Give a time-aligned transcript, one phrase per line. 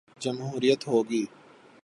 [0.21, 1.23] جمہوریت ہو گی۔